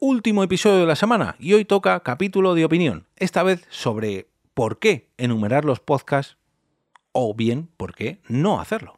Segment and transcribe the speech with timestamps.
[0.00, 4.80] Último episodio de la semana y hoy toca capítulo de opinión, esta vez sobre por
[4.80, 6.36] qué enumerar los podcasts
[7.12, 8.94] o bien por qué no hacerlo.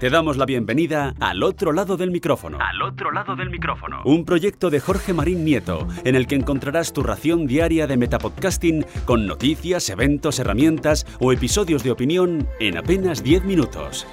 [0.00, 2.58] Te damos la bienvenida al otro lado del micrófono.
[2.60, 4.02] Al otro lado del micrófono.
[4.04, 8.84] Un proyecto de Jorge Marín Nieto, en el que encontrarás tu ración diaria de metapodcasting
[9.06, 14.06] con noticias, eventos, herramientas o episodios de opinión en apenas 10 minutos.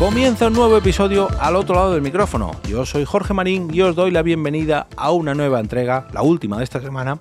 [0.00, 2.52] Comienza un nuevo episodio al otro lado del micrófono.
[2.66, 6.56] Yo soy Jorge Marín y os doy la bienvenida a una nueva entrega, la última
[6.56, 7.18] de esta semana,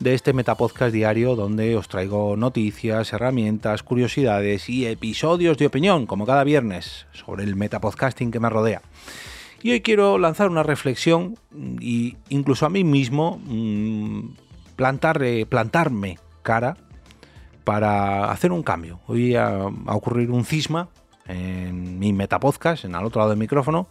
[0.00, 6.26] de este Metapodcast diario donde os traigo noticias, herramientas, curiosidades y episodios de opinión, como
[6.26, 8.82] cada viernes, sobre el metapodcasting que me rodea.
[9.62, 11.38] Y hoy quiero lanzar una reflexión
[11.80, 14.30] e incluso a mí mismo mm,
[14.74, 16.76] plantar, plantarme cara
[17.62, 18.98] para hacer un cambio.
[19.06, 20.88] Hoy a ocurrir un cisma
[21.28, 23.88] en mi metapodcast, en al otro lado del micrófono.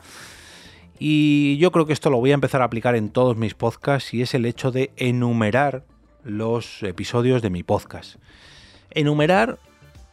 [0.98, 4.14] Y yo creo que esto lo voy a empezar a aplicar en todos mis podcasts
[4.14, 5.84] y es el hecho de enumerar
[6.24, 8.16] los episodios de mi podcast.
[8.92, 9.60] Enumerar,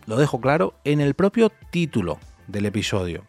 [0.06, 3.25] lo dejo claro, en el propio título del episodio.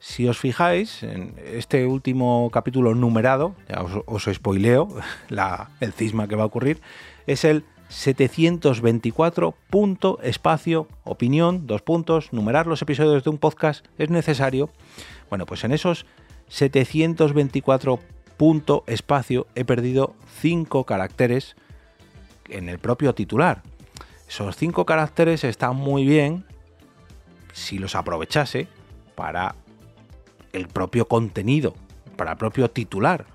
[0.00, 4.88] Si os fijáis, en este último capítulo numerado, ya os, spoileo
[5.80, 6.80] el cisma que va a ocurrir,
[7.26, 14.10] es el 724 punto espacio opinión, dos puntos, numerar los episodios de un podcast es
[14.10, 14.70] necesario.
[15.28, 16.06] Bueno, pues en esos
[16.48, 18.00] 724
[18.36, 21.56] punto espacio he perdido 5 caracteres
[22.48, 23.62] en el propio titular.
[24.28, 26.44] Esos 5 caracteres están muy bien
[27.52, 28.68] si los aprovechase
[29.16, 29.56] para
[30.52, 31.74] el propio contenido,
[32.16, 33.26] para el propio titular.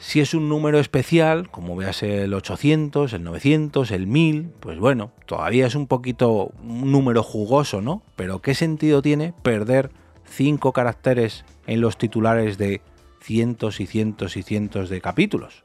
[0.00, 5.10] Si es un número especial, como veas el 800, el 900, el 1000, pues bueno,
[5.26, 8.02] todavía es un poquito un número jugoso, ¿no?
[8.14, 9.90] Pero ¿qué sentido tiene perder
[10.24, 12.80] 5 caracteres en los titulares de
[13.20, 15.64] cientos y cientos y cientos de capítulos?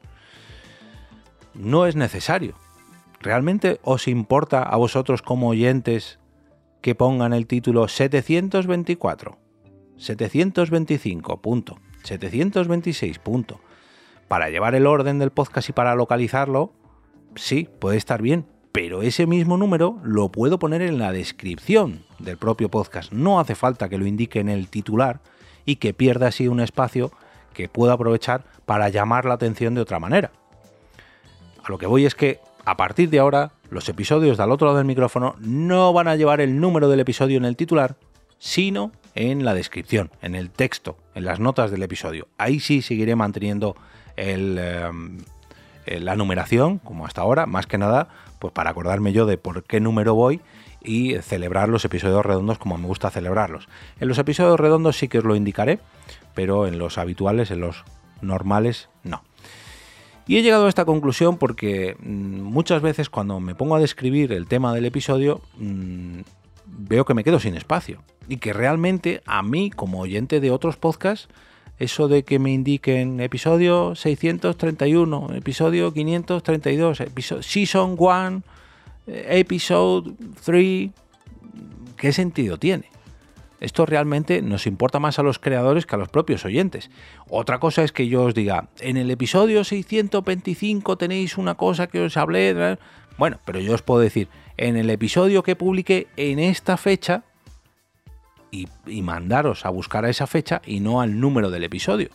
[1.54, 2.56] No es necesario.
[3.20, 6.18] ¿Realmente os importa a vosotros como oyentes
[6.82, 9.38] que pongan el título 724,
[9.96, 13.60] 725, punto, 726, punto?
[14.28, 16.72] Para llevar el orden del podcast y para localizarlo,
[17.36, 22.36] sí, puede estar bien, pero ese mismo número lo puedo poner en la descripción del
[22.36, 23.12] propio podcast.
[23.12, 25.20] No hace falta que lo indique en el titular
[25.64, 27.12] y que pierda así un espacio
[27.52, 30.32] que pueda aprovechar para llamar la atención de otra manera.
[31.62, 34.78] A lo que voy es que a partir de ahora los episodios del otro lado
[34.78, 37.96] del micrófono no van a llevar el número del episodio en el titular,
[38.38, 42.28] sino en la descripción, en el texto, en las notas del episodio.
[42.38, 43.76] Ahí sí seguiré manteniendo
[44.16, 45.18] Em,
[45.86, 48.08] la numeración, como hasta ahora, más que nada,
[48.38, 50.40] pues para acordarme yo de por qué número voy
[50.82, 53.68] y celebrar los episodios redondos como me gusta celebrarlos.
[54.00, 55.80] En los episodios redondos sí que os lo indicaré,
[56.34, 57.84] pero en los habituales, en los
[58.20, 59.22] normales, no.
[60.26, 64.32] Y he llegado a esta conclusión porque mm, muchas veces cuando me pongo a describir
[64.32, 66.20] el tema del episodio, mm,
[66.66, 68.02] veo que me quedo sin espacio.
[68.26, 71.28] Y que realmente a mí, como oyente de otros podcasts,
[71.78, 78.42] eso de que me indiquen episodio 631, episodio 532, episodio, season 1,
[79.06, 80.12] eh, episode
[80.44, 80.90] 3,
[81.96, 82.94] ¿qué sentido tiene?
[83.60, 86.90] Esto realmente nos importa más a los creadores que a los propios oyentes.
[87.28, 92.00] Otra cosa es que yo os diga, en el episodio 625 tenéis una cosa que
[92.00, 92.76] os hablé.
[93.16, 97.24] Bueno, pero yo os puedo decir, en el episodio que publiqué en esta fecha,
[98.86, 102.10] y, mandaros a buscar a esa fecha y no al número del episodio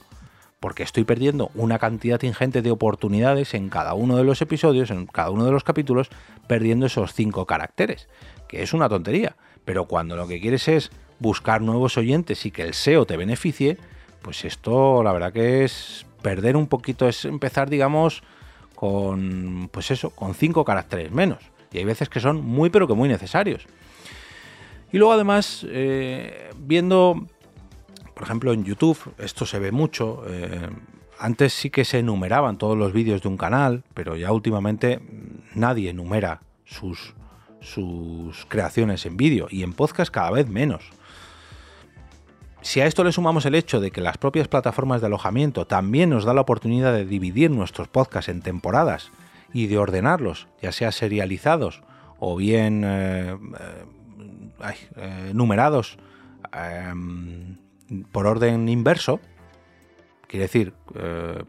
[0.59, 5.05] porque estoy perdiendo una cantidad ingente de oportunidades en cada uno de los episodios, en
[5.05, 6.09] cada uno de los capítulos,
[6.47, 8.09] perdiendo esos cinco caracteres,
[8.49, 9.37] que es una tontería.
[9.63, 13.77] Pero cuando lo que quieres es buscar nuevos oyentes y que el SEO te beneficie,
[14.21, 18.21] pues esto la verdad que es perder un poquito, es empezar, digamos,
[18.75, 21.39] con, pues eso, con cinco caracteres menos.
[21.71, 23.65] Y hay veces que son muy, pero que muy necesarios.
[24.91, 27.27] Y luego además, eh, viendo,
[28.13, 30.69] por ejemplo, en YouTube, esto se ve mucho, eh,
[31.19, 34.99] antes sí que se enumeraban todos los vídeos de un canal, pero ya últimamente
[35.53, 37.13] nadie enumera sus,
[37.59, 40.91] sus creaciones en vídeo y en podcast cada vez menos.
[42.61, 46.09] Si a esto le sumamos el hecho de que las propias plataformas de alojamiento también
[46.09, 49.11] nos da la oportunidad de dividir nuestros podcasts en temporadas
[49.53, 51.81] y de ordenarlos, ya sea serializados
[52.19, 53.37] o bien eh,
[54.95, 55.97] eh, numerados
[56.53, 57.57] em,
[58.11, 59.19] por orden inverso,
[60.27, 61.43] quiere decir eh,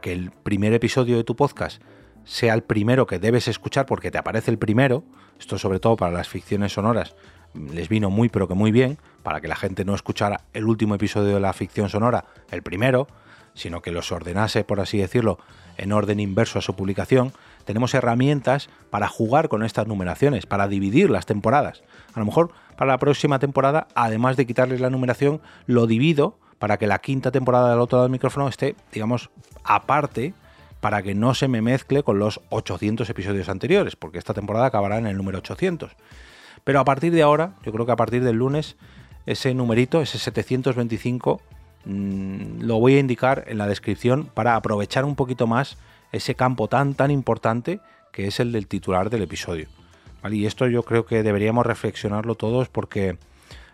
[0.00, 1.82] que el primer episodio de tu podcast
[2.24, 5.04] sea el primero que debes escuchar porque te aparece el primero,
[5.38, 7.14] esto sobre todo para las ficciones sonoras
[7.72, 10.94] les vino muy pero que muy bien para que la gente no escuchara el último
[10.94, 13.08] episodio de la ficción sonora, el primero,
[13.54, 15.38] sino que los ordenase, por así decirlo,
[15.78, 17.32] en orden inverso a su publicación,
[17.66, 21.82] tenemos herramientas para jugar con estas numeraciones, para dividir las temporadas.
[22.14, 26.78] A lo mejor para la próxima temporada, además de quitarles la numeración, lo divido para
[26.78, 29.30] que la quinta temporada del otro lado del micrófono esté, digamos,
[29.64, 30.32] aparte,
[30.80, 34.98] para que no se me mezcle con los 800 episodios anteriores, porque esta temporada acabará
[34.98, 35.92] en el número 800.
[36.64, 38.76] Pero a partir de ahora, yo creo que a partir del lunes,
[39.26, 41.40] ese numerito, ese 725,
[41.84, 45.76] mm, lo voy a indicar en la descripción para aprovechar un poquito más
[46.12, 47.80] ese campo tan tan importante
[48.12, 49.68] que es el del titular del episodio.
[50.30, 53.18] Y esto yo creo que deberíamos reflexionarlo todos porque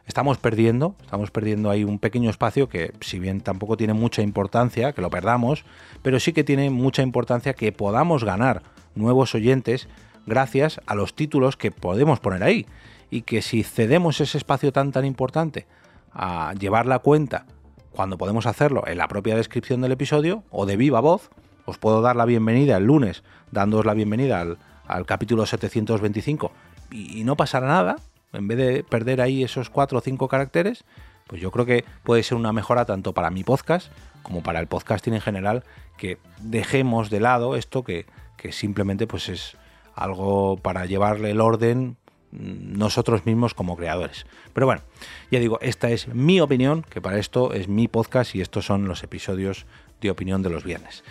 [0.07, 4.93] estamos perdiendo, estamos perdiendo ahí un pequeño espacio que si bien tampoco tiene mucha importancia
[4.93, 5.65] que lo perdamos,
[6.03, 8.63] pero sí que tiene mucha importancia que podamos ganar
[8.95, 9.89] nuevos oyentes
[10.27, 12.67] gracias a los títulos que podemos poner ahí
[13.11, 15.67] y que si cedemos ese espacio tan tan importante
[16.13, 17.47] a llevar la cuenta
[17.93, 21.31] cuando podemos hacerlo en la propia descripción del episodio o de viva voz,
[21.65, 26.53] os puedo dar la bienvenida el lunes, dándoos la bienvenida al, capítulo 725
[26.91, 27.97] y, no pasará nada,
[28.33, 30.85] en vez de perder ahí esos 4 o 5 caracteres,
[31.27, 33.91] pues yo creo que puede ser una mejora tanto para mi podcast
[34.23, 35.65] como para el podcasting en general,
[35.97, 38.07] que dejemos de lado esto que,
[38.37, 39.57] que simplemente pues es
[39.95, 41.97] algo para llevarle el orden
[42.33, 44.27] mm, nosotros mismos como creadores.
[44.53, 44.83] Pero bueno,
[45.31, 48.87] ya digo, esta es mi opinión, que para esto es mi podcast y estos son
[48.89, 49.67] los episodios
[50.01, 51.05] de opinión de los viernes.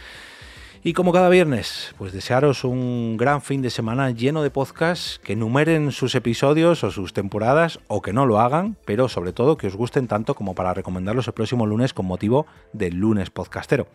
[0.83, 5.35] Y como cada viernes, pues desearos un gran fin de semana lleno de podcasts que
[5.35, 9.67] numeren sus episodios o sus temporadas o que no lo hagan, pero sobre todo que
[9.67, 13.85] os gusten tanto como para recomendarlos el próximo lunes con motivo del lunes podcastero.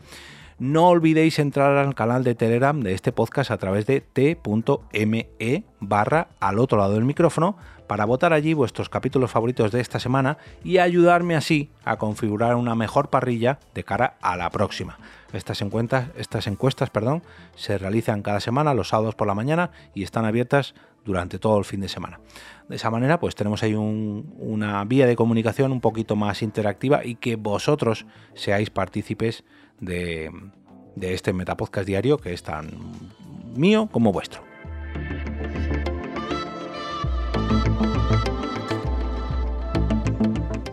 [0.60, 6.28] No olvidéis entrar al canal de Telegram de este podcast a través de t.me barra
[6.38, 10.78] al otro lado del micrófono para votar allí vuestros capítulos favoritos de esta semana y
[10.78, 14.98] ayudarme así a configurar una mejor parrilla de cara a la próxima.
[15.32, 17.22] Estas encuestas, estas encuestas perdón,
[17.54, 20.74] se realizan cada semana los sábados por la mañana y están abiertas
[21.04, 22.20] durante todo el fin de semana.
[22.68, 27.14] De esa manera, pues tenemos ahí una vía de comunicación un poquito más interactiva y
[27.14, 29.44] que vosotros seáis partícipes
[29.80, 30.30] de,
[30.96, 32.70] de este Metapodcast diario que es tan
[33.54, 34.55] mío como vuestro.